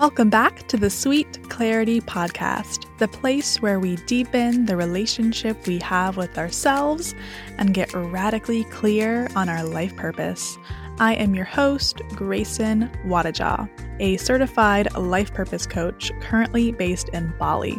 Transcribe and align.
Welcome 0.00 0.30
back 0.30 0.66
to 0.68 0.78
the 0.78 0.88
Sweet 0.88 1.50
Clarity 1.50 2.00
Podcast, 2.00 2.86
the 2.96 3.06
place 3.06 3.60
where 3.60 3.78
we 3.78 3.96
deepen 3.96 4.64
the 4.64 4.74
relationship 4.74 5.66
we 5.66 5.78
have 5.80 6.16
with 6.16 6.38
ourselves 6.38 7.14
and 7.58 7.74
get 7.74 7.92
radically 7.92 8.64
clear 8.64 9.28
on 9.36 9.50
our 9.50 9.62
life 9.62 9.94
purpose. 9.96 10.56
I 10.98 11.16
am 11.16 11.34
your 11.34 11.44
host, 11.44 12.00
Grayson 12.14 12.90
Wadajaw, 13.04 13.68
a 14.00 14.16
certified 14.16 14.90
life 14.96 15.34
purpose 15.34 15.66
coach 15.66 16.10
currently 16.22 16.72
based 16.72 17.10
in 17.10 17.34
Bali. 17.38 17.78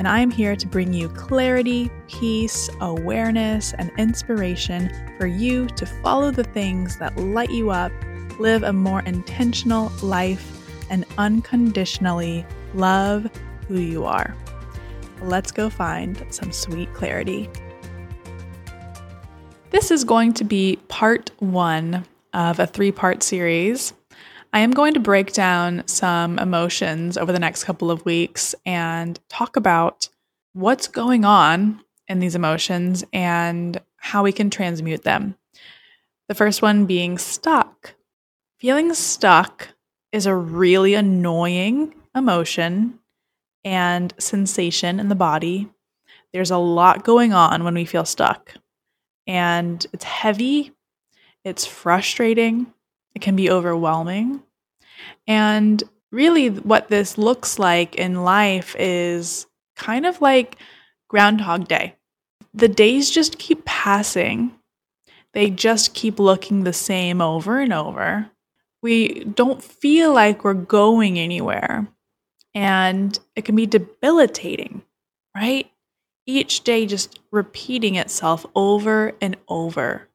And 0.00 0.08
I 0.08 0.18
am 0.18 0.32
here 0.32 0.56
to 0.56 0.66
bring 0.66 0.92
you 0.92 1.10
clarity, 1.10 1.92
peace, 2.08 2.70
awareness, 2.80 3.72
and 3.74 3.92
inspiration 3.98 4.90
for 5.16 5.28
you 5.28 5.68
to 5.68 5.86
follow 5.86 6.32
the 6.32 6.42
things 6.42 6.96
that 6.96 7.16
light 7.16 7.52
you 7.52 7.70
up, 7.70 7.92
live 8.40 8.64
a 8.64 8.72
more 8.72 9.02
intentional 9.02 9.92
life 10.02 10.58
and 10.92 11.06
unconditionally 11.16 12.46
love 12.74 13.28
who 13.66 13.80
you 13.80 14.04
are. 14.04 14.36
Let's 15.22 15.50
go 15.50 15.70
find 15.70 16.24
some 16.30 16.52
sweet 16.52 16.92
clarity. 16.94 17.48
This 19.70 19.90
is 19.90 20.04
going 20.04 20.34
to 20.34 20.44
be 20.44 20.76
part 20.88 21.30
one 21.38 22.04
of 22.34 22.60
a 22.60 22.66
three 22.66 22.92
part 22.92 23.22
series. 23.22 23.94
I 24.52 24.60
am 24.60 24.70
going 24.70 24.92
to 24.92 25.00
break 25.00 25.32
down 25.32 25.82
some 25.86 26.38
emotions 26.38 27.16
over 27.16 27.32
the 27.32 27.38
next 27.38 27.64
couple 27.64 27.90
of 27.90 28.04
weeks 28.04 28.54
and 28.66 29.18
talk 29.30 29.56
about 29.56 30.10
what's 30.52 30.88
going 30.88 31.24
on 31.24 31.80
in 32.06 32.18
these 32.18 32.34
emotions 32.34 33.02
and 33.14 33.80
how 33.96 34.22
we 34.22 34.32
can 34.32 34.50
transmute 34.50 35.04
them. 35.04 35.36
The 36.28 36.34
first 36.34 36.60
one 36.60 36.84
being 36.84 37.16
stuck. 37.16 37.94
Feeling 38.58 38.92
stuck 38.92 39.68
is 40.12 40.26
a 40.26 40.34
really 40.36 40.94
annoying 40.94 41.94
emotion 42.14 42.98
and 43.64 44.12
sensation 44.18 45.00
in 45.00 45.08
the 45.08 45.14
body. 45.14 45.68
There's 46.32 46.50
a 46.50 46.58
lot 46.58 47.04
going 47.04 47.32
on 47.32 47.64
when 47.64 47.74
we 47.74 47.84
feel 47.84 48.04
stuck, 48.04 48.54
and 49.26 49.84
it's 49.92 50.04
heavy, 50.04 50.72
it's 51.44 51.66
frustrating, 51.66 52.72
it 53.14 53.22
can 53.22 53.36
be 53.36 53.50
overwhelming. 53.50 54.42
And 55.26 55.82
really, 56.10 56.48
what 56.48 56.88
this 56.88 57.18
looks 57.18 57.58
like 57.58 57.94
in 57.96 58.24
life 58.24 58.76
is 58.78 59.46
kind 59.76 60.06
of 60.06 60.20
like 60.20 60.56
Groundhog 61.08 61.68
Day. 61.68 61.96
The 62.54 62.68
days 62.68 63.10
just 63.10 63.38
keep 63.38 63.64
passing, 63.64 64.52
they 65.32 65.48
just 65.48 65.94
keep 65.94 66.18
looking 66.18 66.64
the 66.64 66.72
same 66.72 67.22
over 67.22 67.58
and 67.58 67.72
over 67.72 68.30
we 68.82 69.24
don't 69.24 69.62
feel 69.62 70.12
like 70.12 70.44
we're 70.44 70.54
going 70.54 71.18
anywhere. 71.18 71.86
And 72.54 73.18
it 73.36 73.44
can 73.44 73.56
be 73.56 73.66
debilitating, 73.66 74.82
right? 75.34 75.70
Each 76.26 76.62
day 76.62 76.86
just 76.86 77.20
repeating 77.30 77.94
itself 77.94 78.44
over 78.54 79.12
and 79.20 79.36
over. 79.48 80.08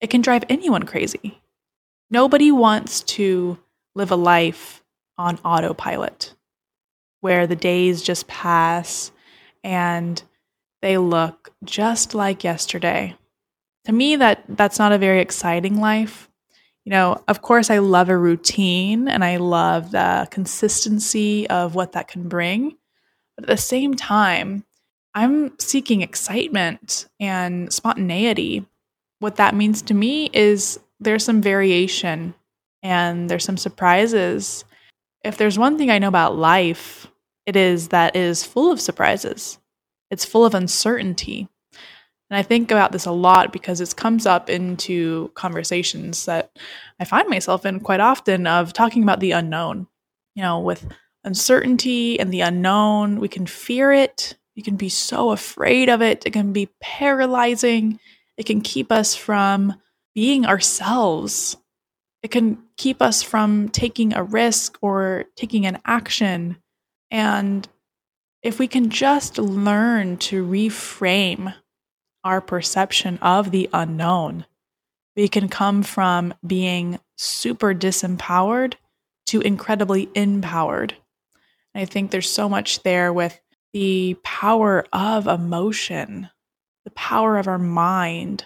It 0.00 0.10
can 0.10 0.22
drive 0.22 0.44
anyone 0.48 0.82
crazy. 0.82 1.40
Nobody 2.10 2.50
wants 2.50 3.02
to 3.02 3.58
live 3.94 4.10
a 4.10 4.16
life 4.16 4.82
on 5.16 5.38
autopilot 5.44 6.34
where 7.20 7.46
the 7.46 7.56
days 7.56 8.02
just 8.02 8.26
pass 8.26 9.12
and 9.62 10.22
they 10.82 10.98
look 10.98 11.54
just 11.64 12.14
like 12.14 12.44
yesterday. 12.44 13.16
To 13.86 13.92
me 13.92 14.16
that 14.16 14.44
that's 14.48 14.78
not 14.78 14.92
a 14.92 14.98
very 14.98 15.20
exciting 15.20 15.80
life 15.80 16.28
you 16.84 16.90
know, 16.90 17.22
of 17.28 17.40
course, 17.40 17.70
I 17.70 17.78
love 17.78 18.08
a 18.10 18.16
routine 18.16 19.08
and 19.08 19.24
I 19.24 19.36
love 19.36 19.92
the 19.92 20.28
consistency 20.30 21.48
of 21.48 21.74
what 21.74 21.92
that 21.92 22.08
can 22.08 22.28
bring. 22.28 22.76
But 23.36 23.44
at 23.44 23.48
the 23.48 23.56
same 23.56 23.94
time, 23.94 24.64
I'm 25.14 25.58
seeking 25.58 26.02
excitement 26.02 27.08
and 27.18 27.72
spontaneity. 27.72 28.66
What 29.20 29.36
that 29.36 29.54
means 29.54 29.80
to 29.82 29.94
me 29.94 30.28
is 30.32 30.78
there's 31.00 31.24
some 31.24 31.40
variation 31.40 32.34
and 32.82 33.30
there's 33.30 33.44
some 33.44 33.56
surprises. 33.56 34.64
If 35.22 35.38
there's 35.38 35.58
one 35.58 35.78
thing 35.78 35.90
I 35.90 35.98
know 35.98 36.08
about 36.08 36.36
life, 36.36 37.06
it 37.46 37.56
is 37.56 37.88
that 37.88 38.14
it 38.14 38.20
is 38.20 38.44
full 38.44 38.70
of 38.70 38.80
surprises. 38.80 39.58
It's 40.10 40.24
full 40.24 40.44
of 40.44 40.54
uncertainty. 40.54 41.48
And 42.30 42.38
I 42.38 42.42
think 42.42 42.70
about 42.70 42.92
this 42.92 43.06
a 43.06 43.12
lot 43.12 43.52
because 43.52 43.80
it 43.80 43.94
comes 43.96 44.26
up 44.26 44.48
into 44.48 45.30
conversations 45.34 46.24
that 46.24 46.56
I 46.98 47.04
find 47.04 47.28
myself 47.28 47.66
in 47.66 47.80
quite 47.80 48.00
often 48.00 48.46
of 48.46 48.72
talking 48.72 49.02
about 49.02 49.20
the 49.20 49.32
unknown. 49.32 49.86
You 50.34 50.42
know, 50.42 50.60
with 50.60 50.86
uncertainty 51.22 52.18
and 52.18 52.32
the 52.32 52.40
unknown, 52.40 53.20
we 53.20 53.28
can 53.28 53.46
fear 53.46 53.92
it. 53.92 54.36
We 54.56 54.62
can 54.62 54.76
be 54.76 54.88
so 54.88 55.30
afraid 55.30 55.88
of 55.88 56.00
it. 56.00 56.24
It 56.26 56.32
can 56.32 56.52
be 56.52 56.70
paralyzing. 56.80 58.00
It 58.36 58.46
can 58.46 58.60
keep 58.60 58.90
us 58.90 59.14
from 59.14 59.74
being 60.14 60.46
ourselves. 60.46 61.56
It 62.22 62.30
can 62.30 62.62
keep 62.76 63.02
us 63.02 63.22
from 63.22 63.68
taking 63.68 64.14
a 64.14 64.22
risk 64.22 64.78
or 64.80 65.26
taking 65.36 65.66
an 65.66 65.78
action. 65.84 66.56
And 67.10 67.68
if 68.42 68.58
we 68.58 68.66
can 68.66 68.90
just 68.90 69.38
learn 69.38 70.16
to 70.18 70.44
reframe 70.44 71.54
our 72.24 72.40
perception 72.40 73.18
of 73.18 73.50
the 73.50 73.68
unknown. 73.72 74.46
We 75.16 75.28
can 75.28 75.48
come 75.48 75.82
from 75.82 76.34
being 76.44 76.98
super 77.16 77.74
disempowered 77.74 78.74
to 79.26 79.40
incredibly 79.40 80.08
empowered. 80.14 80.94
And 81.74 81.82
I 81.82 81.84
think 81.84 82.10
there's 82.10 82.28
so 82.28 82.48
much 82.48 82.82
there 82.82 83.12
with 83.12 83.40
the 83.72 84.16
power 84.22 84.86
of 84.92 85.26
emotion, 85.26 86.30
the 86.84 86.90
power 86.90 87.38
of 87.38 87.46
our 87.46 87.58
mind, 87.58 88.44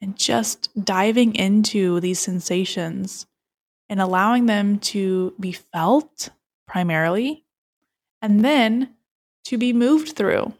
and 0.00 0.16
just 0.16 0.68
diving 0.84 1.34
into 1.34 2.00
these 2.00 2.18
sensations 2.18 3.26
and 3.88 4.00
allowing 4.00 4.46
them 4.46 4.78
to 4.78 5.34
be 5.38 5.52
felt 5.52 6.30
primarily, 6.66 7.44
and 8.20 8.44
then 8.44 8.94
to 9.44 9.58
be 9.58 9.72
moved 9.72 10.16
through 10.16 10.52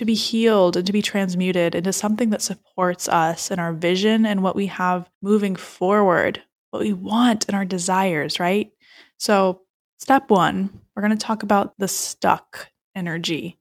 to 0.00 0.06
be 0.06 0.14
healed 0.14 0.78
and 0.78 0.86
to 0.86 0.94
be 0.94 1.02
transmuted 1.02 1.74
into 1.74 1.92
something 1.92 2.30
that 2.30 2.40
supports 2.40 3.06
us 3.06 3.50
and 3.50 3.60
our 3.60 3.74
vision 3.74 4.24
and 4.24 4.42
what 4.42 4.56
we 4.56 4.64
have 4.64 5.10
moving 5.20 5.54
forward, 5.54 6.42
what 6.70 6.82
we 6.82 6.94
want 6.94 7.46
and 7.46 7.54
our 7.54 7.66
desires, 7.66 8.40
right? 8.40 8.72
So, 9.18 9.60
step 9.98 10.30
one, 10.30 10.80
we're 10.96 11.02
going 11.02 11.16
to 11.16 11.22
talk 11.22 11.42
about 11.42 11.74
the 11.78 11.86
stuck 11.86 12.70
energy 12.94 13.58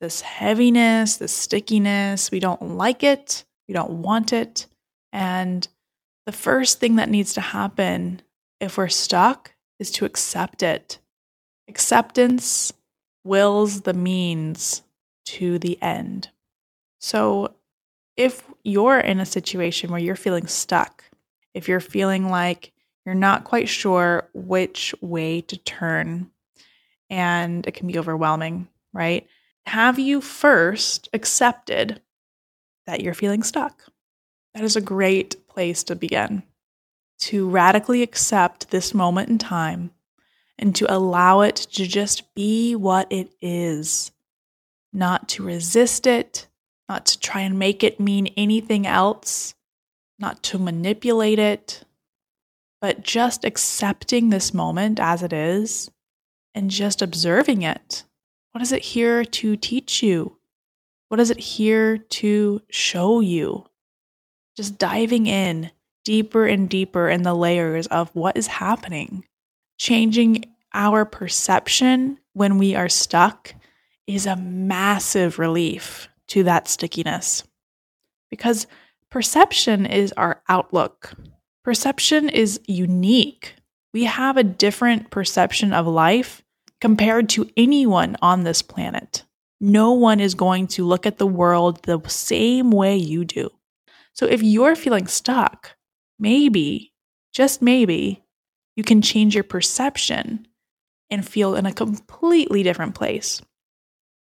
this 0.00 0.20
heaviness, 0.20 1.16
this 1.16 1.32
stickiness. 1.32 2.30
We 2.30 2.38
don't 2.38 2.76
like 2.76 3.02
it, 3.02 3.44
we 3.66 3.74
don't 3.74 4.02
want 4.02 4.32
it. 4.32 4.68
And 5.12 5.66
the 6.26 6.32
first 6.32 6.78
thing 6.78 6.94
that 6.96 7.08
needs 7.08 7.34
to 7.34 7.40
happen 7.40 8.22
if 8.60 8.78
we're 8.78 8.88
stuck 8.88 9.54
is 9.80 9.90
to 9.92 10.04
accept 10.04 10.62
it. 10.62 11.00
Acceptance 11.66 12.72
wills 13.24 13.80
the 13.80 13.94
means 13.94 14.82
to 15.26 15.58
the 15.58 15.80
end. 15.82 16.30
So, 16.98 17.54
if 18.16 18.44
you're 18.64 18.98
in 18.98 19.20
a 19.20 19.26
situation 19.26 19.90
where 19.90 20.00
you're 20.00 20.16
feeling 20.16 20.46
stuck, 20.46 21.04
if 21.52 21.68
you're 21.68 21.80
feeling 21.80 22.30
like 22.30 22.72
you're 23.04 23.14
not 23.14 23.44
quite 23.44 23.68
sure 23.68 24.28
which 24.32 24.94
way 25.00 25.42
to 25.42 25.56
turn, 25.58 26.30
and 27.10 27.66
it 27.66 27.74
can 27.74 27.86
be 27.86 27.98
overwhelming, 27.98 28.68
right? 28.92 29.26
Have 29.66 29.98
you 29.98 30.20
first 30.20 31.08
accepted 31.12 32.00
that 32.86 33.00
you're 33.00 33.14
feeling 33.14 33.42
stuck? 33.42 33.82
That 34.54 34.64
is 34.64 34.76
a 34.76 34.80
great 34.80 35.46
place 35.48 35.84
to 35.84 35.94
begin. 35.94 36.42
To 37.20 37.48
radically 37.48 38.02
accept 38.02 38.70
this 38.70 38.94
moment 38.94 39.28
in 39.28 39.38
time 39.38 39.90
and 40.58 40.74
to 40.76 40.92
allow 40.92 41.42
it 41.42 41.56
to 41.56 41.86
just 41.86 42.34
be 42.34 42.74
what 42.74 43.10
it 43.10 43.30
is 43.40 44.12
not 44.96 45.28
to 45.28 45.44
resist 45.44 46.06
it, 46.06 46.48
not 46.88 47.06
to 47.06 47.20
try 47.20 47.42
and 47.42 47.58
make 47.58 47.84
it 47.84 48.00
mean 48.00 48.28
anything 48.36 48.86
else, 48.86 49.54
not 50.18 50.42
to 50.42 50.58
manipulate 50.58 51.38
it, 51.38 51.84
but 52.80 53.02
just 53.02 53.44
accepting 53.44 54.30
this 54.30 54.54
moment 54.54 54.98
as 54.98 55.22
it 55.22 55.32
is 55.32 55.90
and 56.54 56.70
just 56.70 57.02
observing 57.02 57.62
it. 57.62 58.04
What 58.52 58.62
is 58.62 58.72
it 58.72 58.82
here 58.82 59.24
to 59.24 59.56
teach 59.56 60.02
you? 60.02 60.38
What 61.08 61.20
is 61.20 61.30
it 61.30 61.38
here 61.38 61.98
to 61.98 62.62
show 62.70 63.20
you? 63.20 63.66
Just 64.56 64.78
diving 64.78 65.26
in 65.26 65.70
deeper 66.04 66.46
and 66.46 66.68
deeper 66.68 67.08
in 67.08 67.22
the 67.22 67.34
layers 67.34 67.86
of 67.88 68.08
what 68.14 68.36
is 68.36 68.46
happening, 68.46 69.24
changing 69.78 70.46
our 70.72 71.04
perception 71.04 72.18
when 72.32 72.58
we 72.58 72.74
are 72.74 72.88
stuck 72.88 73.54
is 74.06 74.26
a 74.26 74.36
massive 74.36 75.38
relief 75.38 76.08
to 76.28 76.42
that 76.44 76.68
stickiness 76.68 77.44
because 78.30 78.66
perception 79.10 79.86
is 79.86 80.12
our 80.16 80.42
outlook. 80.48 81.12
Perception 81.64 82.28
is 82.28 82.60
unique. 82.66 83.54
We 83.92 84.04
have 84.04 84.36
a 84.36 84.44
different 84.44 85.10
perception 85.10 85.72
of 85.72 85.86
life 85.86 86.42
compared 86.80 87.28
to 87.30 87.50
anyone 87.56 88.16
on 88.22 88.44
this 88.44 88.62
planet. 88.62 89.24
No 89.60 89.92
one 89.92 90.20
is 90.20 90.34
going 90.34 90.66
to 90.68 90.84
look 90.84 91.06
at 91.06 91.18
the 91.18 91.26
world 91.26 91.82
the 91.82 92.00
same 92.06 92.70
way 92.70 92.96
you 92.96 93.24
do. 93.24 93.50
So 94.12 94.26
if 94.26 94.42
you're 94.42 94.76
feeling 94.76 95.06
stuck, 95.06 95.76
maybe, 96.18 96.92
just 97.32 97.62
maybe, 97.62 98.22
you 98.76 98.84
can 98.84 99.00
change 99.00 99.34
your 99.34 99.44
perception 99.44 100.46
and 101.10 101.26
feel 101.26 101.54
in 101.54 101.66
a 101.66 101.72
completely 101.72 102.62
different 102.62 102.94
place. 102.94 103.40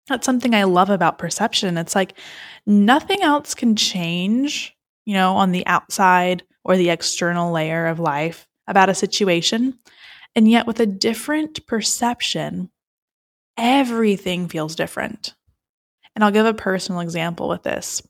That's 0.07 0.25
something 0.25 0.53
I 0.53 0.63
love 0.63 0.89
about 0.89 1.17
perception. 1.17 1.77
It's 1.77 1.95
like 1.95 2.17
nothing 2.65 3.21
else 3.21 3.53
can 3.53 3.75
change, 3.75 4.75
you 5.05 5.13
know, 5.13 5.35
on 5.35 5.51
the 5.51 5.65
outside 5.65 6.43
or 6.63 6.75
the 6.75 6.89
external 6.89 7.51
layer 7.51 7.87
of 7.87 7.99
life 7.99 8.47
about 8.67 8.89
a 8.89 8.95
situation. 8.95 9.79
And 10.35 10.49
yet, 10.49 10.67
with 10.67 10.79
a 10.79 10.85
different 10.85 11.65
perception, 11.67 12.69
everything 13.57 14.47
feels 14.47 14.75
different. 14.75 15.35
And 16.15 16.23
I'll 16.23 16.31
give 16.31 16.45
a 16.45 16.53
personal 16.53 17.01
example 17.01 17.47
with 17.47 17.63
this. 17.63 18.01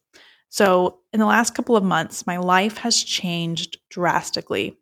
So, 0.49 0.99
in 1.11 1.19
the 1.19 1.25
last 1.25 1.55
couple 1.55 1.75
of 1.75 1.83
months, 1.83 2.27
my 2.27 2.37
life 2.37 2.77
has 2.77 3.03
changed 3.03 3.79
drastically 3.89 4.77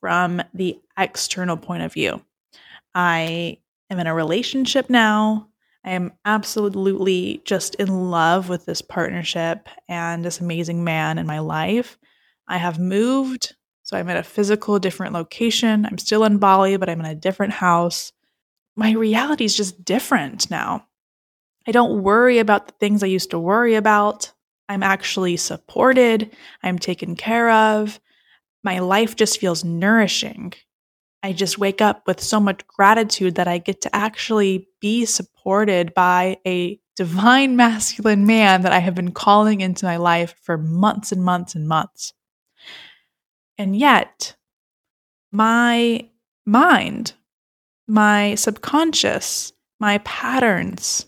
from 0.00 0.42
the 0.54 0.78
external 0.96 1.56
point 1.56 1.82
of 1.82 1.92
view. 1.92 2.22
I 2.94 3.58
am 3.90 3.98
in 3.98 4.06
a 4.06 4.14
relationship 4.14 4.88
now. 4.88 5.47
I 5.88 5.92
am 5.92 6.12
absolutely 6.26 7.40
just 7.46 7.74
in 7.76 8.10
love 8.10 8.50
with 8.50 8.66
this 8.66 8.82
partnership 8.82 9.70
and 9.88 10.22
this 10.22 10.38
amazing 10.38 10.84
man 10.84 11.16
in 11.16 11.26
my 11.26 11.38
life. 11.38 11.96
I 12.46 12.58
have 12.58 12.78
moved, 12.78 13.56
so 13.84 13.96
I'm 13.96 14.10
at 14.10 14.18
a 14.18 14.22
physical 14.22 14.78
different 14.78 15.14
location. 15.14 15.86
I'm 15.86 15.96
still 15.96 16.24
in 16.24 16.36
Bali, 16.36 16.76
but 16.76 16.90
I'm 16.90 17.00
in 17.00 17.06
a 17.06 17.14
different 17.14 17.54
house. 17.54 18.12
My 18.76 18.92
reality 18.92 19.46
is 19.46 19.56
just 19.56 19.82
different 19.82 20.50
now. 20.50 20.86
I 21.66 21.72
don't 21.72 22.02
worry 22.02 22.38
about 22.38 22.66
the 22.66 22.74
things 22.74 23.02
I 23.02 23.06
used 23.06 23.30
to 23.30 23.38
worry 23.38 23.74
about. 23.74 24.30
I'm 24.68 24.82
actually 24.82 25.38
supported, 25.38 26.36
I'm 26.62 26.78
taken 26.78 27.16
care 27.16 27.48
of. 27.50 27.98
My 28.62 28.80
life 28.80 29.16
just 29.16 29.40
feels 29.40 29.64
nourishing. 29.64 30.52
I 31.22 31.32
just 31.32 31.58
wake 31.58 31.80
up 31.80 32.06
with 32.06 32.20
so 32.20 32.38
much 32.38 32.66
gratitude 32.66 33.34
that 33.36 33.48
I 33.48 33.58
get 33.58 33.80
to 33.82 33.94
actually 33.94 34.68
be 34.80 35.04
supported 35.04 35.92
by 35.94 36.38
a 36.46 36.80
divine 36.96 37.56
masculine 37.56 38.26
man 38.26 38.62
that 38.62 38.72
I 38.72 38.78
have 38.78 38.94
been 38.94 39.12
calling 39.12 39.60
into 39.60 39.84
my 39.84 39.96
life 39.96 40.34
for 40.42 40.56
months 40.56 41.12
and 41.12 41.24
months 41.24 41.54
and 41.54 41.66
months. 41.68 42.12
And 43.56 43.76
yet, 43.76 44.36
my 45.32 46.08
mind, 46.46 47.14
my 47.88 48.34
subconscious, 48.36 49.52
my 49.80 49.98
patterns, 49.98 51.06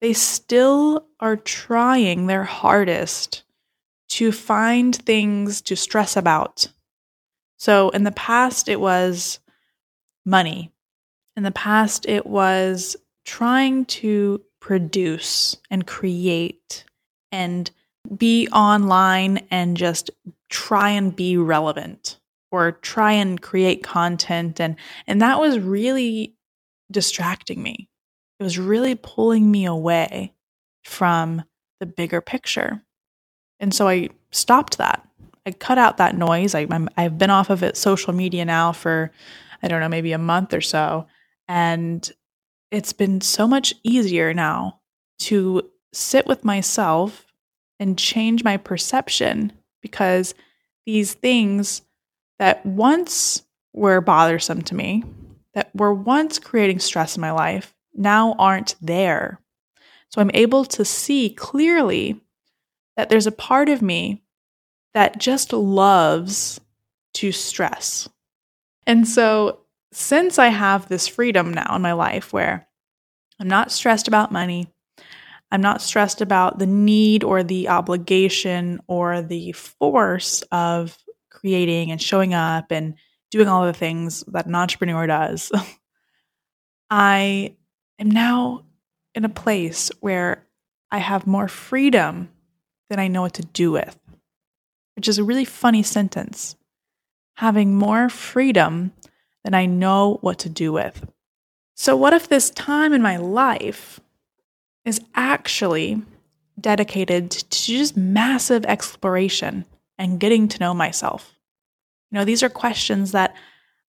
they 0.00 0.12
still 0.12 1.06
are 1.20 1.36
trying 1.36 2.26
their 2.26 2.44
hardest 2.44 3.42
to 4.10 4.32
find 4.32 4.94
things 4.94 5.62
to 5.62 5.76
stress 5.76 6.16
about. 6.16 6.68
So 7.58 7.90
in 7.90 8.04
the 8.04 8.12
past, 8.12 8.68
it 8.68 8.80
was 8.80 9.38
money. 10.24 10.72
In 11.36 11.42
the 11.42 11.50
past, 11.50 12.06
it 12.06 12.26
was 12.26 12.96
trying 13.24 13.84
to 13.86 14.42
produce 14.60 15.56
and 15.70 15.86
create 15.86 16.84
and 17.32 17.70
be 18.16 18.48
online 18.48 19.46
and 19.50 19.76
just 19.76 20.10
try 20.50 20.90
and 20.90 21.14
be 21.14 21.36
relevant 21.36 22.18
or 22.52 22.72
try 22.72 23.12
and 23.12 23.40
create 23.40 23.82
content 23.82 24.60
and 24.60 24.76
and 25.06 25.22
that 25.22 25.40
was 25.40 25.58
really 25.58 26.34
distracting 26.92 27.62
me 27.62 27.88
it 28.38 28.44
was 28.44 28.58
really 28.58 28.94
pulling 28.94 29.50
me 29.50 29.64
away 29.64 30.34
from 30.84 31.44
the 31.80 31.86
bigger 31.86 32.20
picture. 32.20 32.82
And 33.60 33.72
so 33.74 33.88
I 33.88 34.10
stopped 34.32 34.78
that. 34.78 35.06
I 35.46 35.52
cut 35.52 35.78
out 35.78 35.98
that 35.98 36.16
noise. 36.16 36.54
I, 36.54 36.66
i 36.96 37.02
have 37.02 37.18
been 37.18 37.30
off 37.30 37.50
of 37.50 37.62
it 37.62 37.76
social 37.76 38.12
media 38.12 38.44
now 38.44 38.72
for, 38.72 39.10
I 39.62 39.68
don't 39.68 39.80
know, 39.80 39.88
maybe 39.88 40.12
a 40.12 40.18
month 40.18 40.54
or 40.54 40.60
so. 40.60 41.06
And 41.48 42.10
it's 42.70 42.92
been 42.92 43.20
so 43.20 43.46
much 43.46 43.74
easier 43.82 44.32
now 44.32 44.80
to 45.20 45.70
sit 45.92 46.26
with 46.26 46.44
myself 46.44 47.26
and 47.78 47.98
change 47.98 48.42
my 48.42 48.56
perception 48.56 49.52
because 49.82 50.34
these 50.86 51.14
things 51.14 51.82
that 52.38 52.64
once 52.64 53.42
were 53.72 54.00
bothersome 54.00 54.62
to 54.62 54.74
me, 54.74 55.04
that 55.54 55.70
were 55.74 55.94
once 55.94 56.38
creating 56.38 56.78
stress 56.78 57.16
in 57.16 57.20
my 57.20 57.30
life, 57.30 57.74
now 57.94 58.34
aren't 58.38 58.74
there. 58.80 59.40
So 60.08 60.20
I'm 60.20 60.30
able 60.34 60.64
to 60.66 60.84
see 60.84 61.30
clearly 61.30 62.20
that 62.96 63.08
there's 63.08 63.26
a 63.26 63.32
part 63.32 63.68
of 63.68 63.82
me 63.82 64.23
that 64.94 65.18
just 65.18 65.52
loves 65.52 66.60
to 67.14 67.32
stress. 67.32 68.08
And 68.86 69.06
so, 69.06 69.60
since 69.92 70.38
I 70.38 70.48
have 70.48 70.88
this 70.88 71.06
freedom 71.06 71.52
now 71.52 71.76
in 71.76 71.82
my 71.82 71.92
life 71.92 72.32
where 72.32 72.66
I'm 73.38 73.48
not 73.48 73.70
stressed 73.70 74.08
about 74.08 74.32
money, 74.32 74.68
I'm 75.50 75.60
not 75.60 75.82
stressed 75.82 76.20
about 76.20 76.58
the 76.58 76.66
need 76.66 77.22
or 77.22 77.44
the 77.44 77.68
obligation 77.68 78.80
or 78.88 79.22
the 79.22 79.52
force 79.52 80.42
of 80.50 80.98
creating 81.30 81.92
and 81.92 82.02
showing 82.02 82.34
up 82.34 82.72
and 82.72 82.94
doing 83.30 83.48
all 83.48 83.64
the 83.66 83.72
things 83.72 84.24
that 84.28 84.46
an 84.46 84.54
entrepreneur 84.54 85.06
does. 85.06 85.52
I 86.90 87.56
am 87.98 88.10
now 88.10 88.64
in 89.14 89.24
a 89.24 89.28
place 89.28 89.90
where 90.00 90.46
I 90.90 90.98
have 90.98 91.26
more 91.26 91.48
freedom 91.48 92.30
than 92.90 92.98
I 92.98 93.08
know 93.08 93.22
what 93.22 93.34
to 93.34 93.42
do 93.42 93.72
with, 93.72 93.98
which 94.96 95.08
is 95.08 95.18
a 95.18 95.24
really 95.24 95.44
funny 95.44 95.82
sentence. 95.82 96.56
Having 97.36 97.76
more 97.76 98.08
freedom 98.08 98.92
than 99.42 99.54
I 99.54 99.66
know 99.66 100.18
what 100.20 100.38
to 100.40 100.48
do 100.48 100.72
with. 100.72 101.06
So, 101.74 101.96
what 101.96 102.12
if 102.12 102.28
this 102.28 102.50
time 102.50 102.92
in 102.92 103.02
my 103.02 103.16
life 103.16 104.00
is 104.84 105.00
actually 105.14 106.02
dedicated 106.60 107.30
to 107.30 107.66
just 107.66 107.96
massive 107.96 108.64
exploration 108.66 109.64
and 109.98 110.20
getting 110.20 110.46
to 110.48 110.60
know 110.60 110.72
myself? 110.74 111.34
You 112.10 112.18
know, 112.18 112.24
these 112.24 112.44
are 112.44 112.48
questions 112.48 113.12
that 113.12 113.34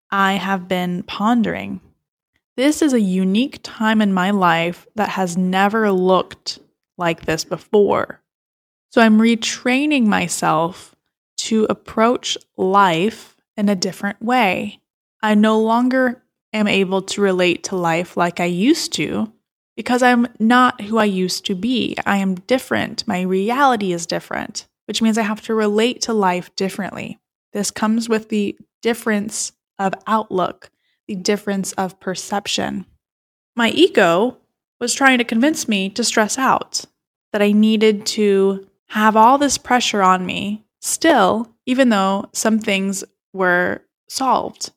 I 0.10 0.34
have 0.34 0.68
been 0.68 1.04
pondering 1.04 1.82
this 2.56 2.84
is 2.84 2.94
a 2.94 3.02
unique 3.02 3.60
time 3.64 4.02
in 4.02 4.14
my 4.14 4.30
life 4.30 4.86
that 4.96 5.10
has 5.10 5.38
never 5.38 5.92
looked 5.92 6.60
like 6.98 7.26
this 7.26 7.44
before. 7.44 8.22
So 8.92 9.02
I'm 9.02 9.18
retraining 9.18 10.06
myself 10.06 10.93
to 11.44 11.66
approach 11.70 12.38
life 12.58 13.36
in 13.58 13.70
a 13.70 13.76
different 13.76 14.22
way. 14.22 14.80
I 15.22 15.36
no 15.36 15.60
longer 15.60 16.24
am 16.52 16.68
able 16.68 17.02
to 17.02 17.22
relate 17.22 17.64
to 17.66 17.76
life 17.76 18.18
like 18.18 18.40
I 18.40 18.46
used 18.46 18.94
to 18.94 19.32
because 19.76 20.04
I'm 20.04 20.28
not 20.40 20.82
who 20.82 20.98
I 20.98 21.06
used 21.06 21.46
to 21.46 21.56
be. 21.56 21.98
I 22.06 22.18
am 22.18 22.36
different. 22.36 23.08
My 23.08 23.22
reality 23.22 23.94
is 23.94 24.06
different, 24.06 24.68
which 24.86 25.02
means 25.02 25.18
I 25.18 25.24
have 25.24 25.42
to 25.44 25.56
relate 25.56 26.02
to 26.04 26.14
life 26.14 26.56
differently. 26.56 27.20
This 27.54 27.72
comes 27.72 28.08
with 28.08 28.30
the 28.30 28.58
difference 28.82 29.54
of 29.80 29.94
outlook 30.08 30.70
the 31.08 31.16
difference 31.16 31.74
of 31.74 32.00
perception. 32.00 32.86
My 33.56 33.70
ego 33.70 34.38
was 34.80 34.94
trying 34.94 35.18
to 35.20 35.24
convince 35.24 35.68
me 35.68 35.90
to 35.90 36.04
stress 36.04 36.38
out, 36.38 36.86
that 37.32 37.42
I 37.42 37.52
needed 37.52 38.06
to 38.08 38.68
have 38.88 39.16
all 39.16 39.38
this 39.38 39.58
pressure 39.58 40.02
on 40.02 40.26
me 40.26 40.66
still, 40.84 41.50
even 41.66 41.90
though 41.90 42.26
some 42.34 42.60
things 42.60 43.04
were 43.32 43.82
solved. 44.10 44.72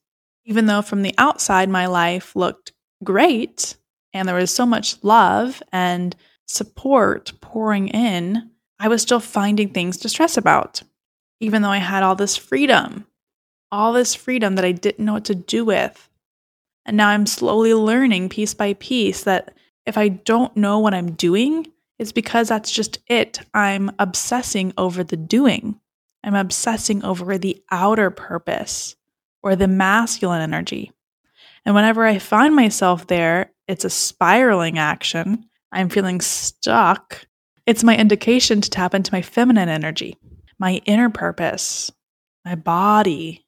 Even 0.45 0.67
though 0.67 0.83
from 0.83 1.03
the 1.03 1.15
outside 1.19 1.69
my 1.69 1.87
life 1.87 2.37
looked 2.37 2.73
great 3.03 3.77
and 4.13 4.29
there 4.29 4.37
was 4.37 4.53
so 4.53 4.65
much 4.65 5.03
love 5.03 5.61
and 5.73 6.15
support 6.47 7.33
pouring 7.41 7.89
in, 7.89 8.51
I 8.79 8.87
was 8.87 9.03
still 9.03 9.19
finding 9.19 9.71
things 9.71 9.97
to 9.99 10.09
stress 10.09 10.37
about. 10.37 10.83
Even 11.41 11.63
though 11.63 11.71
I 11.71 11.79
had 11.79 12.05
all 12.05 12.15
this 12.15 12.37
freedom, 12.37 13.07
all 13.73 13.93
this 13.93 14.15
freedom 14.15 14.55
that 14.55 14.65
I 14.65 14.73
didn't 14.73 15.05
know 15.05 15.15
what 15.15 15.25
to 15.25 15.35
do 15.35 15.65
with. 15.65 16.09
And 16.85 16.97
now 16.97 17.09
I'm 17.09 17.27
slowly 17.27 17.75
learning 17.75 18.29
piece 18.29 18.55
by 18.55 18.75
piece 18.75 19.25
that 19.25 19.55
if 19.85 19.99
I 19.99 20.09
don't 20.09 20.57
know 20.57 20.79
what 20.79 20.95
I'm 20.95 21.13
doing, 21.13 21.67
it's 21.99 22.13
because 22.13 22.49
that's 22.49 22.71
just 22.71 23.01
it. 23.09 23.41
I'm 23.53 23.91
obsessing 23.99 24.73
over 24.79 25.03
the 25.03 25.17
doing. 25.17 25.81
I'm 26.27 26.35
obsessing 26.35 27.05
over 27.05 27.39
the 27.39 27.63
outer 27.71 28.11
purpose 28.11 28.97
or 29.43 29.57
the 29.57 29.69
masculine 29.69 30.43
energy. 30.43 30.93
And 31.65 31.75
whenever 31.75 32.05
I 32.05 32.19
find 32.19 32.55
myself 32.55 33.07
there, 33.07 33.53
it's 33.69 33.85
a 33.85 33.91
spiraling 33.91 34.79
action. 34.79 35.47
I'm 35.73 35.89
feeling 35.89 36.21
stuck. 36.21 37.25
It's 37.65 37.85
my 37.85 37.97
indication 37.97 38.61
to 38.61 38.71
tap 38.71 38.95
into 38.95 39.13
my 39.13 39.23
feminine 39.23 39.69
energy, 39.69 40.19
my 40.59 40.83
inner 40.85 41.11
purpose, 41.11 41.91
my 42.45 42.55
body, 42.57 43.47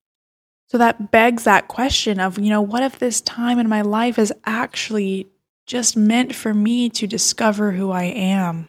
So 0.68 0.76
that 0.78 1.11
begs 1.11 1.44
that 1.44 1.68
question 1.68 2.20
of, 2.20 2.38
you 2.38 2.50
know, 2.50 2.61
what 2.61 2.82
if 2.82 2.99
this 2.99 3.23
time 3.23 3.58
in 3.58 3.68
my 3.68 3.80
life 3.80 4.18
is 4.18 4.32
actually 4.44 5.28
just 5.66 5.97
meant 5.97 6.35
for 6.35 6.52
me 6.52 6.90
to 6.90 7.06
discover 7.06 7.73
who 7.73 7.90
I 7.90 8.04
am, 8.04 8.68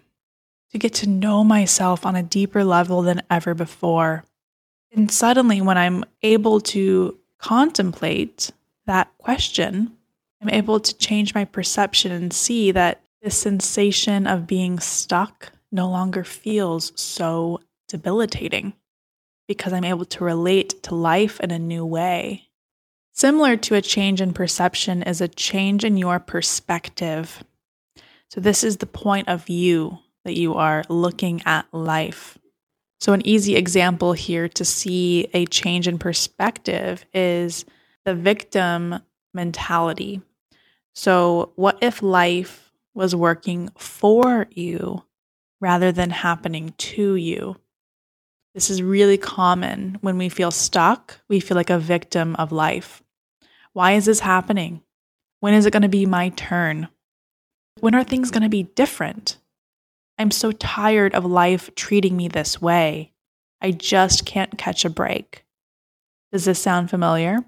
to 0.72 0.78
get 0.78 0.94
to 0.96 1.10
know 1.10 1.44
myself 1.44 2.06
on 2.06 2.16
a 2.16 2.24
deeper 2.24 2.64
level 2.64 3.02
than 3.02 3.22
ever 3.30 3.54
before? 3.54 4.24
And 4.92 5.12
suddenly, 5.12 5.62
when 5.62 5.78
I'm 5.78 6.04
able 6.24 6.60
to 6.62 7.18
contemplate 7.38 8.52
that 8.86 9.12
question, 9.18 9.96
I'm 10.42 10.50
able 10.50 10.80
to 10.80 10.98
change 10.98 11.36
my 11.36 11.46
perception 11.46 12.12
and 12.12 12.34
see 12.34 12.72
that 12.72 13.02
the 13.22 13.30
sensation 13.30 14.26
of 14.26 14.48
being 14.48 14.80
stuck 14.80 15.52
no 15.72 15.90
longer 15.90 16.24
feels 16.24 16.92
so 16.96 17.60
debilitating 17.88 18.74
because 19.48 19.74
I'm 19.74 19.84
able 19.84 20.06
to 20.06 20.24
relate 20.24 20.82
to 20.84 20.96
life 20.96 21.40
in 21.40 21.52
a 21.52 21.60
new 21.60 21.86
way. 21.86 22.50
Similar 23.14 23.58
to 23.58 23.76
a 23.76 23.82
change 23.82 24.22
in 24.22 24.32
perception 24.32 25.04
is 25.04 25.20
a 25.20 25.28
change 25.28 25.84
in 25.84 25.98
your 25.98 26.20
perspective. 26.20 27.44
So, 28.30 28.40
this 28.40 28.64
is 28.64 28.78
the 28.78 28.86
point 28.86 29.28
of 29.28 29.46
view 29.46 30.00
that 30.30 30.38
you 30.38 30.54
are 30.54 30.84
looking 30.90 31.42
at 31.48 31.66
life. 31.74 32.38
So, 33.00 33.14
an 33.14 33.26
easy 33.26 33.56
example 33.56 34.14
here 34.14 34.48
to 34.50 34.64
see 34.64 35.28
a 35.34 35.48
change 35.48 35.88
in 35.88 35.98
perspective 35.98 37.04
is 37.16 37.66
the 38.06 38.14
victim 38.14 39.00
mentality. 39.34 40.22
So, 40.94 41.52
what 41.56 41.80
if 41.82 42.04
life 42.04 42.72
was 42.94 43.16
working 43.16 43.72
for 43.76 44.46
you 44.52 45.04
rather 45.62 45.92
than 45.92 46.12
happening 46.12 46.76
to 46.78 47.16
you? 47.16 47.56
This 48.54 48.70
is 48.70 48.84
really 48.84 49.18
common 49.18 49.98
when 50.02 50.20
we 50.20 50.30
feel 50.30 50.52
stuck, 50.52 51.22
we 51.28 51.40
feel 51.40 51.58
like 51.58 51.72
a 51.72 51.80
victim 51.80 52.36
of 52.36 52.52
life. 52.52 53.02
Why 53.74 53.94
is 53.94 54.06
this 54.06 54.20
happening? 54.20 54.84
When 55.40 55.56
is 55.56 55.66
it 55.66 55.74
going 55.74 55.82
to 55.82 55.90
be 55.90 56.06
my 56.06 56.30
turn? 56.30 56.88
When 57.80 57.96
are 57.96 58.04
things 58.04 58.30
going 58.30 58.44
to 58.44 58.50
be 58.50 58.64
different? 58.64 59.39
I'm 60.20 60.32
so 60.32 60.52
tired 60.52 61.16
of 61.16 61.24
life 61.24 61.74
treating 61.76 62.18
me 62.18 62.28
this 62.28 62.62
way. 62.62 63.14
I 63.62 63.72
just 63.72 64.26
can't 64.26 64.58
catch 64.58 64.84
a 64.84 64.90
break. 64.90 65.46
Does 66.34 66.44
this 66.44 66.60
sound 66.60 66.90
familiar? 66.90 67.40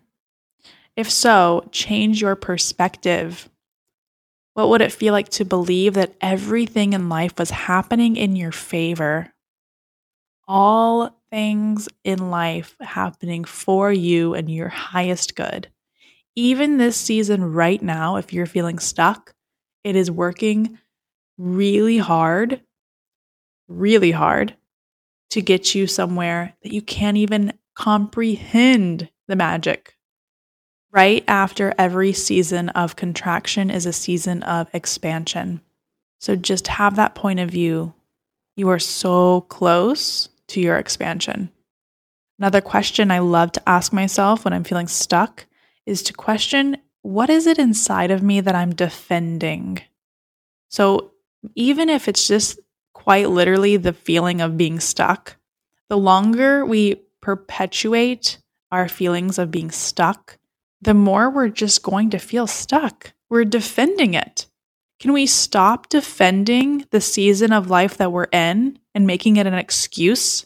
If 0.96 1.12
so, 1.12 1.68
change 1.72 2.22
your 2.22 2.36
perspective. 2.38 3.50
What 4.54 4.70
would 4.70 4.82
it 4.82 4.94
feel 4.94 5.12
like 5.12 5.30
to 5.30 5.46
believe 5.46 5.96
that 5.96 6.16
everything 6.22 6.94
in 6.94 7.10
life 7.10 7.38
was 7.38 7.50
happening 7.50 8.16
in 8.16 8.38
your 8.38 8.54
favor? 8.54 9.34
All 10.48 11.22
things 11.30 11.90
in 12.06 12.32
life 12.32 12.76
happening 12.80 13.44
for 13.44 13.92
you 13.92 14.34
and 14.34 14.50
your 14.50 14.70
highest 14.70 15.36
good. 15.36 15.70
Even 16.38 16.78
this 16.78 16.96
season, 16.96 17.52
right 17.52 17.82
now, 17.82 18.16
if 18.16 18.32
you're 18.32 18.46
feeling 18.46 18.80
stuck, 18.80 19.34
it 19.84 19.98
is 19.98 20.10
working 20.10 20.78
really 21.38 21.98
hard, 21.98 22.62
really 23.68 24.12
hard 24.12 24.56
to 25.32 25.42
get 25.42 25.74
you 25.74 25.88
somewhere 25.88 26.56
that 26.64 26.74
you 26.74 26.82
can't 26.82 27.18
even 27.18 27.54
comprehend 27.76 29.10
the 29.28 29.36
magic 29.36 29.96
Right 30.92 31.24
after 31.26 31.74
every 31.78 32.12
season 32.12 32.68
of 32.70 32.98
contraction 32.98 33.72
is 33.72 33.86
a 33.86 33.94
season 33.94 34.44
of 34.44 34.68
expansion. 34.74 35.62
So 36.20 36.36
just 36.36 36.68
have 36.68 36.98
that 36.98 37.16
point 37.16 37.40
of 37.40 37.50
view. 37.50 37.94
You 38.58 38.68
are 38.70 38.80
so 38.80 39.42
close 39.42 40.28
to 40.48 40.60
your 40.60 40.76
expansion. 40.76 41.50
Another 42.38 42.60
question 42.60 43.10
I 43.10 43.20
love 43.20 43.54
to 43.54 43.70
ask 43.70 43.94
myself 43.94 44.44
when 44.44 44.54
I'm 44.54 44.66
feeling 44.66 44.90
stuck 44.90 45.46
is 45.86 46.04
to 46.04 46.14
question 46.14 46.78
what 47.04 47.30
is 47.30 47.48
it 47.48 47.58
inside 47.58 48.12
of 48.12 48.22
me 48.22 48.42
that 48.42 48.54
I'm 48.54 48.76
defending? 48.76 49.82
So 50.68 51.11
even 51.56 51.90
if 51.90 52.08
it's 52.08 52.28
just 52.28 52.60
quite 52.94 53.30
literally 53.30 53.78
the 53.78 53.94
feeling 53.94 54.42
of 54.42 54.58
being 54.58 54.80
stuck, 54.80 55.38
the 55.90 55.98
longer 55.98 56.66
we 56.66 56.96
perpetuate 57.22 58.38
our 58.72 58.88
feelings 58.88 59.38
of 59.38 59.52
being 59.52 59.72
stuck, 59.72 60.38
the 60.82 60.94
more 60.94 61.30
we're 61.30 61.50
just 61.50 61.84
going 61.84 62.10
to 62.10 62.18
feel 62.18 62.48
stuck. 62.48 63.14
We're 63.30 63.46
defending 63.46 64.14
it. 64.14 64.48
Can 65.00 65.14
we 65.14 65.26
stop 65.26 65.90
defending 65.90 66.86
the 66.92 67.02
season 67.02 67.54
of 67.54 67.70
life 67.70 67.98
that 67.98 68.12
we're 68.12 68.28
in 68.32 68.80
and 68.94 69.08
making 69.08 69.38
it 69.38 69.48
an 69.48 69.54
excuse? 69.54 70.46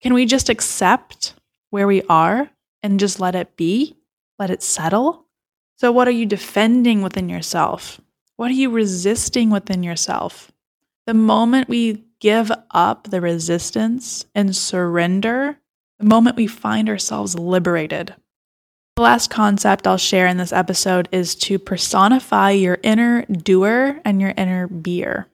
Can 0.00 0.14
we 0.14 0.26
just 0.26 0.48
accept 0.48 1.34
where 1.70 1.86
we 1.86 2.02
are 2.02 2.50
and 2.82 3.00
just 3.00 3.18
let 3.20 3.34
it 3.34 3.56
be? 3.56 3.96
Let 4.38 4.50
it 4.50 4.62
settle? 4.62 5.26
So, 5.76 5.92
what 5.92 6.08
are 6.08 6.12
you 6.12 6.26
defending 6.26 7.02
within 7.02 7.28
yourself? 7.28 8.00
What 8.36 8.50
are 8.50 8.54
you 8.54 8.70
resisting 8.70 9.50
within 9.50 9.82
yourself? 9.82 10.52
The 11.06 11.14
moment 11.14 11.68
we 11.68 12.04
give 12.20 12.50
up 12.70 13.08
the 13.08 13.20
resistance 13.20 14.26
and 14.34 14.54
surrender, 14.54 15.58
the 15.98 16.06
moment 16.06 16.36
we 16.36 16.46
find 16.46 16.88
ourselves 16.88 17.38
liberated, 17.38 18.14
the 18.96 19.02
last 19.02 19.28
concept 19.28 19.86
I'll 19.86 19.98
share 19.98 20.26
in 20.26 20.38
this 20.38 20.54
episode 20.54 21.06
is 21.12 21.34
to 21.34 21.58
personify 21.58 22.52
your 22.52 22.78
inner 22.82 23.26
doer 23.26 24.00
and 24.06 24.22
your 24.22 24.32
inner 24.38 24.68
beer. 24.68 25.28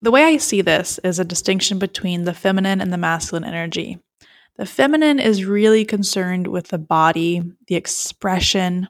The 0.00 0.10
way 0.10 0.24
I 0.24 0.38
see 0.38 0.62
this 0.62 0.98
is 1.04 1.18
a 1.18 1.24
distinction 1.24 1.78
between 1.78 2.24
the 2.24 2.32
feminine 2.32 2.80
and 2.80 2.90
the 2.90 2.96
masculine 2.96 3.44
energy. 3.44 3.98
The 4.56 4.64
feminine 4.64 5.18
is 5.18 5.44
really 5.44 5.84
concerned 5.84 6.46
with 6.46 6.68
the 6.68 6.78
body, 6.78 7.42
the 7.66 7.74
expression, 7.74 8.88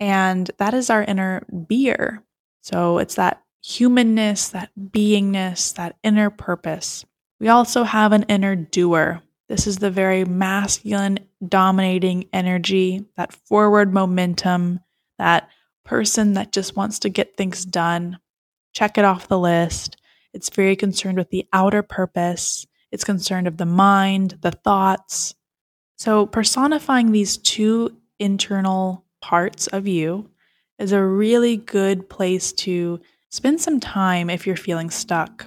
and 0.00 0.50
that 0.58 0.74
is 0.74 0.90
our 0.90 1.04
inner 1.04 1.46
beer. 1.68 2.23
So 2.64 2.96
it's 2.96 3.16
that 3.16 3.42
humanness, 3.62 4.48
that 4.48 4.70
beingness, 4.78 5.74
that 5.74 5.96
inner 6.02 6.30
purpose. 6.30 7.04
We 7.38 7.48
also 7.48 7.84
have 7.84 8.12
an 8.12 8.22
inner 8.22 8.56
doer, 8.56 9.22
this 9.48 9.66
is 9.66 9.76
the 9.76 9.90
very 9.90 10.24
masculine, 10.24 11.20
dominating 11.46 12.28
energy, 12.32 13.04
that 13.16 13.34
forward 13.34 13.92
momentum, 13.92 14.80
that 15.18 15.50
person 15.84 16.32
that 16.34 16.52
just 16.52 16.74
wants 16.74 17.00
to 17.00 17.10
get 17.10 17.36
things 17.36 17.66
done, 17.66 18.18
check 18.72 18.96
it 18.96 19.04
off 19.04 19.28
the 19.28 19.38
list. 19.38 19.98
It's 20.32 20.48
very 20.48 20.74
concerned 20.74 21.18
with 21.18 21.28
the 21.28 21.46
outer 21.52 21.82
purpose, 21.82 22.66
it's 22.90 23.04
concerned 23.04 23.46
of 23.46 23.58
the 23.58 23.66
mind, 23.66 24.38
the 24.40 24.52
thoughts. 24.52 25.34
So, 25.98 26.26
personifying 26.26 27.12
these 27.12 27.36
two 27.36 27.98
internal 28.18 29.04
parts 29.20 29.66
of 29.66 29.86
you 29.86 30.30
is 30.78 30.92
a 30.92 31.04
really 31.04 31.56
good 31.56 32.08
place 32.08 32.52
to 32.52 33.00
spend 33.30 33.60
some 33.60 33.80
time 33.80 34.30
if 34.30 34.46
you're 34.46 34.56
feeling 34.56 34.90
stuck. 34.90 35.46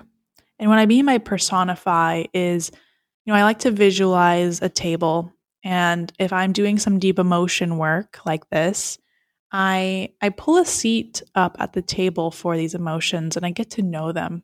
And 0.59 0.69
what 0.69 0.79
I 0.79 0.85
mean 0.85 1.05
by 1.05 1.17
personify 1.17 2.25
is 2.33 2.71
you 3.25 3.33
know, 3.33 3.39
I 3.39 3.43
like 3.43 3.59
to 3.59 3.71
visualize 3.71 4.61
a 4.61 4.69
table 4.69 5.33
and 5.63 6.13
if 6.17 6.31
I'm 6.31 6.53
doing 6.53 6.79
some 6.79 6.97
deep 6.97 7.19
emotion 7.19 7.77
work 7.77 8.19
like 8.25 8.49
this, 8.49 8.97
I 9.51 10.13
I 10.21 10.29
pull 10.29 10.57
a 10.57 10.65
seat 10.65 11.21
up 11.35 11.57
at 11.59 11.73
the 11.73 11.81
table 11.81 12.31
for 12.31 12.55
these 12.55 12.73
emotions 12.73 13.35
and 13.35 13.45
I 13.45 13.51
get 13.51 13.69
to 13.71 13.81
know 13.81 14.13
them. 14.13 14.43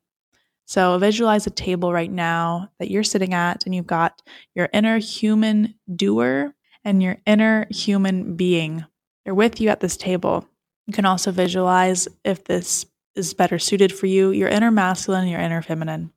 So 0.66 0.98
visualize 0.98 1.48
a 1.48 1.52
table 1.52 1.94
right 1.94 2.12
now 2.12 2.72
that 2.80 2.90
you're 2.90 3.04
sitting 3.04 3.34
at 3.34 3.66
and 3.66 3.76
you've 3.76 3.88
got 3.88 4.22
your 4.56 4.70
inner 4.74 4.98
human 4.98 5.76
doer 5.94 6.54
and 6.84 7.02
your 7.02 7.18
inner 7.26 7.68
human 7.70 8.36
being. 8.36 8.86
They're 9.24 9.34
with 9.34 9.62
you 9.62 9.70
at 9.70 9.80
this 9.80 9.98
table. 9.98 10.48
You 10.88 10.94
can 10.94 11.06
also 11.06 11.32
visualize 11.32 12.08
if 12.24 12.44
this 12.44 12.86
is 13.16 13.34
better 13.34 13.60
suited 13.60 13.94
for 13.94 14.06
you, 14.06 14.32
your 14.32 14.50
inner 14.50 14.72
masculine 14.72 15.28
your 15.28 15.40
inner 15.40 15.62
feminine, 15.62 16.12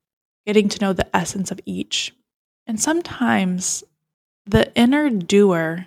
getting 0.47 0.69
to 0.69 0.81
know 0.81 0.93
the 0.93 1.15
essence 1.15 1.51
of 1.51 1.61
each. 1.67 2.15
And 2.67 2.81
sometimes 2.81 3.85
the 4.47 4.73
inner 4.75 5.11
doer 5.11 5.87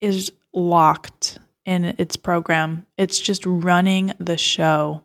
is 0.00 0.32
locked 0.52 1.38
in 1.66 1.94
its 1.98 2.16
program, 2.16 2.86
it's 2.98 3.18
just 3.18 3.46
running 3.46 4.12
the 4.18 4.36
show. 4.36 5.02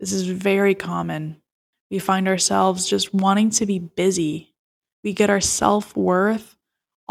This 0.00 0.12
is 0.12 0.26
very 0.26 0.74
common. 0.74 1.40
We 1.90 2.00
find 2.00 2.26
ourselves 2.26 2.88
just 2.88 3.14
wanting 3.14 3.50
to 3.50 3.66
be 3.66 3.78
busy. 3.78 4.52
We 5.04 5.12
get 5.12 5.30
our 5.30 5.40
self 5.40 5.96
worth 5.96 6.56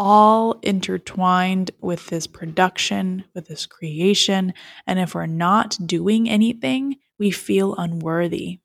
all 0.02 0.58
intertwined 0.62 1.72
with 1.82 2.08
this 2.08 2.26
production, 2.26 3.26
with 3.36 3.50
this 3.50 3.66
creation. 3.66 4.54
And 4.88 4.98
if 4.98 5.14
we're 5.14 5.26
not 5.26 5.78
doing 5.86 6.30
anything, 6.30 6.96
we 7.20 7.32
feel 7.32 7.76
unworthy. 7.76 8.60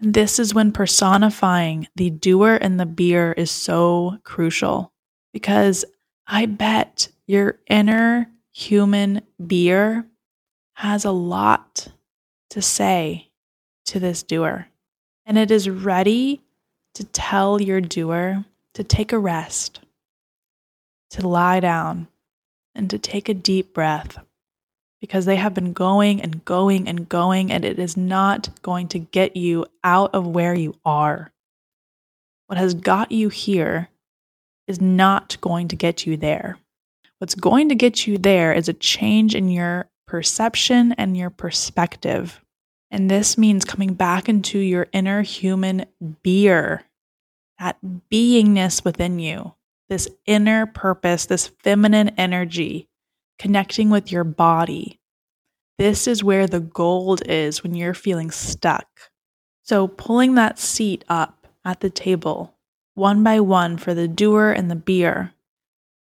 This 0.00 0.40
is 0.40 0.52
when 0.52 0.72
personifying 0.72 1.86
the 1.94 2.10
doer 2.10 2.58
and 2.60 2.80
the 2.80 2.84
beer 2.84 3.30
is 3.30 3.52
so 3.52 4.18
crucial 4.24 4.92
because 5.32 5.84
I 6.26 6.46
bet 6.46 7.08
your 7.28 7.60
inner 7.70 8.26
human 8.50 9.22
beer 9.46 10.04
has 10.74 11.04
a 11.04 11.12
lot 11.12 11.86
to 12.50 12.60
say 12.60 13.30
to 13.86 14.00
this 14.00 14.24
doer. 14.24 14.66
And 15.26 15.38
it 15.38 15.52
is 15.52 15.70
ready 15.70 16.42
to 16.94 17.04
tell 17.04 17.62
your 17.62 17.80
doer 17.80 18.44
to 18.74 18.82
take 18.82 19.12
a 19.12 19.18
rest, 19.18 19.78
to 21.14 21.26
lie 21.26 21.60
down, 21.60 22.08
and 22.74 22.88
to 22.90 22.98
take 22.98 23.28
a 23.28 23.34
deep 23.34 23.72
breath 23.74 24.18
because 25.00 25.26
they 25.26 25.36
have 25.36 25.54
been 25.54 25.72
going 25.72 26.22
and 26.22 26.44
going 26.44 26.88
and 26.88 27.08
going, 27.08 27.52
and 27.52 27.64
it 27.64 27.78
is 27.78 27.96
not 27.96 28.48
going 28.62 28.88
to 28.88 28.98
get 28.98 29.36
you 29.36 29.66
out 29.82 30.14
of 30.14 30.26
where 30.26 30.54
you 30.54 30.74
are. 30.84 31.32
What 32.46 32.58
has 32.58 32.74
got 32.74 33.12
you 33.12 33.28
here 33.28 33.88
is 34.66 34.80
not 34.80 35.36
going 35.40 35.68
to 35.68 35.76
get 35.76 36.06
you 36.06 36.16
there. 36.16 36.58
What's 37.18 37.34
going 37.34 37.68
to 37.68 37.74
get 37.74 38.06
you 38.06 38.18
there 38.18 38.52
is 38.52 38.68
a 38.68 38.74
change 38.74 39.34
in 39.34 39.48
your 39.48 39.88
perception 40.06 40.92
and 40.92 41.16
your 41.16 41.30
perspective. 41.30 42.40
And 42.90 43.10
this 43.10 43.36
means 43.36 43.64
coming 43.64 43.94
back 43.94 44.28
into 44.28 44.58
your 44.58 44.86
inner 44.92 45.22
human 45.22 45.86
beer, 46.22 46.84
that 47.58 47.76
beingness 48.10 48.84
within 48.84 49.18
you, 49.18 49.54
this 49.88 50.08
inner 50.26 50.66
purpose, 50.66 51.26
this 51.26 51.48
feminine 51.62 52.10
energy 52.10 52.88
connecting 53.38 53.90
with 53.90 54.12
your 54.12 54.24
body. 54.24 55.00
This 55.78 56.06
is 56.06 56.22
where 56.22 56.46
the 56.46 56.60
gold 56.60 57.22
is 57.26 57.62
when 57.62 57.74
you're 57.74 57.94
feeling 57.94 58.30
stuck. 58.30 58.86
So, 59.62 59.88
pulling 59.88 60.34
that 60.34 60.58
seat 60.58 61.04
up 61.08 61.48
at 61.64 61.80
the 61.80 61.90
table, 61.90 62.54
one 62.94 63.24
by 63.24 63.40
one, 63.40 63.76
for 63.76 63.94
the 63.94 64.06
doer 64.06 64.52
and 64.52 64.70
the 64.70 64.76
beer, 64.76 65.32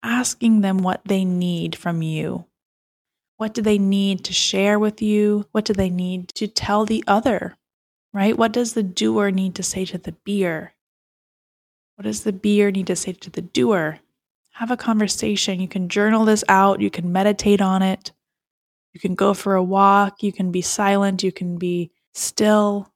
asking 0.03 0.61
them 0.61 0.79
what 0.79 1.01
they 1.05 1.25
need 1.25 1.75
from 1.75 2.01
you. 2.01 2.45
What 3.37 3.53
do 3.53 3.61
they 3.61 3.79
need 3.79 4.23
to 4.25 4.33
share 4.33 4.77
with 4.77 5.01
you? 5.01 5.45
What 5.51 5.65
do 5.65 5.73
they 5.73 5.89
need 5.89 6.29
to 6.35 6.47
tell 6.47 6.85
the 6.85 7.03
other? 7.07 7.57
Right? 8.13 8.37
What 8.37 8.53
does 8.53 8.73
the 8.73 8.83
doer 8.83 9.31
need 9.31 9.55
to 9.55 9.63
say 9.63 9.83
to 9.85 9.97
the 9.97 10.13
beer? 10.23 10.74
What 11.95 12.03
does 12.03 12.23
the 12.23 12.33
beer 12.33 12.71
need 12.71 12.87
to 12.87 12.95
say 12.95 13.13
to 13.13 13.29
the 13.29 13.41
doer? 13.41 13.99
have 14.55 14.71
a 14.71 14.77
conversation. 14.77 15.59
You 15.59 15.67
can 15.67 15.89
journal 15.89 16.23
this 16.23 16.43
out, 16.47 16.79
you 16.79 16.89
can 16.89 17.11
meditate 17.11 17.59
on 17.59 17.81
it, 17.81 18.13
you 18.93 19.01
can 19.01 19.13
go 19.13 19.33
for 19.33 19.55
a 19.55 19.63
walk, 19.63 20.23
you 20.23 20.31
can 20.31 20.49
be 20.49 20.61
silent, 20.61 21.23
you 21.23 21.31
can 21.31 21.57
be 21.57 21.91
still. 22.13 22.89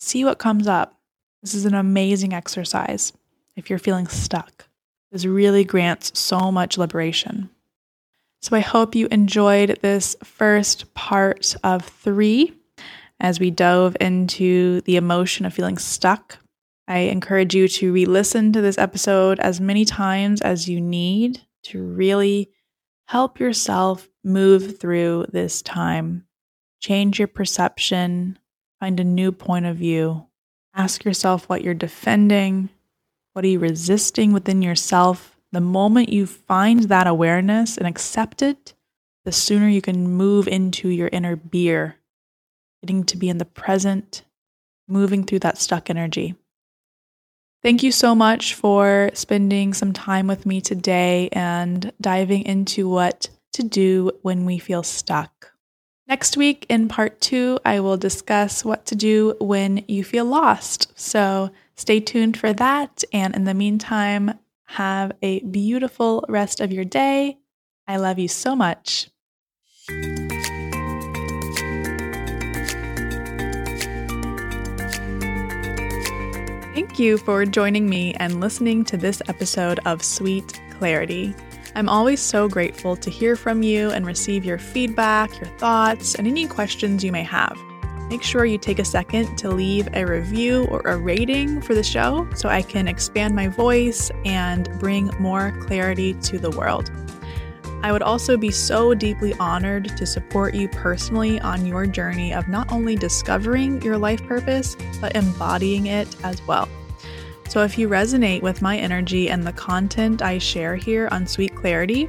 See 0.00 0.24
what 0.24 0.40
comes 0.40 0.66
up. 0.66 0.98
This 1.42 1.54
is 1.54 1.64
an 1.64 1.74
amazing 1.74 2.32
exercise 2.32 3.12
if 3.54 3.70
you're 3.70 3.78
feeling 3.78 4.08
stuck. 4.08 4.66
This 5.12 5.24
really 5.24 5.62
grants 5.62 6.18
so 6.18 6.50
much 6.50 6.76
liberation. 6.76 7.50
So 8.42 8.56
I 8.56 8.60
hope 8.60 8.96
you 8.96 9.06
enjoyed 9.12 9.78
this 9.82 10.16
first 10.24 10.92
part 10.94 11.54
of 11.62 11.84
three 11.84 12.52
as 13.20 13.38
we 13.38 13.52
dove 13.52 13.96
into 14.00 14.80
the 14.82 14.96
emotion 14.96 15.46
of 15.46 15.54
feeling 15.54 15.78
stuck 15.78 16.38
I 16.90 17.02
encourage 17.02 17.54
you 17.54 17.68
to 17.68 17.92
re 17.92 18.04
listen 18.04 18.52
to 18.52 18.60
this 18.60 18.76
episode 18.76 19.38
as 19.38 19.60
many 19.60 19.84
times 19.84 20.40
as 20.40 20.68
you 20.68 20.80
need 20.80 21.40
to 21.66 21.80
really 21.80 22.50
help 23.06 23.38
yourself 23.38 24.08
move 24.24 24.80
through 24.80 25.26
this 25.30 25.62
time. 25.62 26.26
Change 26.80 27.20
your 27.20 27.28
perception, 27.28 28.40
find 28.80 28.98
a 28.98 29.04
new 29.04 29.30
point 29.30 29.66
of 29.66 29.76
view. 29.76 30.26
Ask 30.74 31.04
yourself 31.04 31.48
what 31.48 31.62
you're 31.62 31.74
defending, 31.74 32.70
what 33.34 33.44
are 33.44 33.48
you 33.48 33.60
resisting 33.60 34.32
within 34.32 34.60
yourself. 34.60 35.36
The 35.52 35.60
moment 35.60 36.08
you 36.08 36.26
find 36.26 36.82
that 36.84 37.06
awareness 37.06 37.78
and 37.78 37.86
accept 37.86 38.42
it, 38.42 38.74
the 39.24 39.30
sooner 39.30 39.68
you 39.68 39.80
can 39.80 40.08
move 40.08 40.48
into 40.48 40.88
your 40.88 41.08
inner 41.12 41.36
beer, 41.36 41.98
getting 42.82 43.04
to 43.04 43.16
be 43.16 43.28
in 43.28 43.38
the 43.38 43.44
present, 43.44 44.24
moving 44.88 45.22
through 45.22 45.38
that 45.38 45.56
stuck 45.56 45.88
energy. 45.88 46.34
Thank 47.62 47.82
you 47.82 47.92
so 47.92 48.14
much 48.14 48.54
for 48.54 49.10
spending 49.12 49.74
some 49.74 49.92
time 49.92 50.26
with 50.26 50.46
me 50.46 50.62
today 50.62 51.28
and 51.30 51.92
diving 52.00 52.44
into 52.44 52.88
what 52.88 53.28
to 53.52 53.62
do 53.62 54.12
when 54.22 54.46
we 54.46 54.58
feel 54.58 54.82
stuck. 54.82 55.52
Next 56.08 56.38
week, 56.38 56.64
in 56.70 56.88
part 56.88 57.20
two, 57.20 57.58
I 57.64 57.80
will 57.80 57.98
discuss 57.98 58.64
what 58.64 58.86
to 58.86 58.94
do 58.94 59.36
when 59.40 59.84
you 59.88 60.04
feel 60.04 60.24
lost. 60.24 60.90
So 60.98 61.50
stay 61.76 62.00
tuned 62.00 62.38
for 62.38 62.54
that. 62.54 63.04
And 63.12 63.36
in 63.36 63.44
the 63.44 63.54
meantime, 63.54 64.38
have 64.64 65.12
a 65.20 65.40
beautiful 65.40 66.24
rest 66.28 66.60
of 66.60 66.72
your 66.72 66.86
day. 66.86 67.38
I 67.86 67.98
love 67.98 68.18
you 68.18 68.28
so 68.28 68.56
much. 68.56 69.10
Thank 76.80 76.98
you 76.98 77.18
for 77.18 77.44
joining 77.44 77.90
me 77.90 78.14
and 78.14 78.40
listening 78.40 78.86
to 78.86 78.96
this 78.96 79.20
episode 79.28 79.80
of 79.84 80.02
Sweet 80.02 80.58
Clarity. 80.70 81.34
I'm 81.74 81.90
always 81.90 82.20
so 82.22 82.48
grateful 82.48 82.96
to 82.96 83.10
hear 83.10 83.36
from 83.36 83.62
you 83.62 83.90
and 83.90 84.06
receive 84.06 84.46
your 84.46 84.56
feedback, 84.56 85.30
your 85.38 85.50
thoughts, 85.58 86.14
and 86.14 86.26
any 86.26 86.46
questions 86.46 87.04
you 87.04 87.12
may 87.12 87.22
have. 87.22 87.54
Make 88.08 88.22
sure 88.22 88.46
you 88.46 88.56
take 88.56 88.78
a 88.78 88.84
second 88.86 89.36
to 89.36 89.50
leave 89.50 89.90
a 89.92 90.06
review 90.06 90.68
or 90.70 90.80
a 90.86 90.96
rating 90.96 91.60
for 91.60 91.74
the 91.74 91.82
show 91.82 92.26
so 92.34 92.48
I 92.48 92.62
can 92.62 92.88
expand 92.88 93.36
my 93.36 93.48
voice 93.48 94.10
and 94.24 94.70
bring 94.80 95.10
more 95.18 95.52
clarity 95.60 96.14
to 96.14 96.38
the 96.38 96.50
world. 96.50 96.90
I 97.82 97.92
would 97.92 98.02
also 98.02 98.36
be 98.36 98.50
so 98.50 98.92
deeply 98.92 99.32
honored 99.40 99.96
to 99.96 100.04
support 100.04 100.54
you 100.54 100.68
personally 100.68 101.40
on 101.40 101.64
your 101.64 101.86
journey 101.86 102.34
of 102.34 102.46
not 102.46 102.70
only 102.70 102.94
discovering 102.94 103.80
your 103.80 103.96
life 103.96 104.22
purpose, 104.26 104.76
but 105.00 105.16
embodying 105.16 105.86
it 105.86 106.14
as 106.22 106.46
well. 106.46 106.68
So, 107.48 107.64
if 107.64 107.78
you 107.78 107.88
resonate 107.88 108.42
with 108.42 108.62
my 108.62 108.76
energy 108.78 109.30
and 109.30 109.44
the 109.44 109.52
content 109.52 110.22
I 110.22 110.38
share 110.38 110.76
here 110.76 111.08
on 111.10 111.26
Sweet 111.26 111.54
Clarity, 111.56 112.08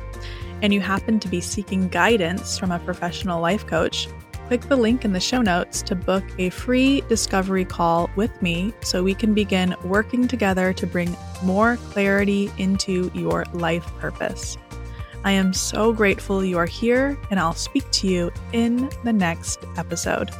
and 0.62 0.74
you 0.74 0.82
happen 0.82 1.20
to 1.20 1.28
be 1.28 1.42
seeking 1.42 1.88
guidance 1.88 2.58
from 2.60 2.72
a 2.72 2.80
professional 2.80 3.42
life 3.42 3.66
coach, 3.66 4.08
click 4.48 4.62
the 4.62 4.76
link 4.76 5.06
in 5.06 5.14
the 5.14 5.20
show 5.20 5.42
notes 5.42 5.82
to 5.84 5.96
book 5.96 6.24
a 6.38 6.50
free 6.50 7.02
discovery 7.08 7.66
call 7.66 8.10
with 8.16 8.42
me 8.42 8.74
so 8.82 9.02
we 9.02 9.16
can 9.16 9.34
begin 9.34 9.74
working 9.86 10.28
together 10.28 10.74
to 10.74 10.86
bring 10.86 11.16
more 11.44 11.78
clarity 11.78 12.52
into 12.58 13.10
your 13.16 13.46
life 13.54 13.86
purpose. 13.98 14.58
I 15.24 15.32
am 15.32 15.54
so 15.54 15.94
grateful 15.94 16.44
you 16.44 16.58
are 16.58 16.66
here, 16.66 17.18
and 17.30 17.40
I'll 17.40 17.54
speak 17.54 17.90
to 17.92 18.08
you 18.08 18.32
in 18.54 18.90
the 19.04 19.14
next 19.14 19.66
episode. 19.78 20.32